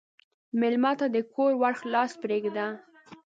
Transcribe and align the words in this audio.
مېلمه 0.59 0.91
ته 0.99 1.05
د 1.15 1.17
کور 1.33 1.51
ور 1.61 1.73
خلاص 1.81 2.11
پرېږده. 2.23 2.65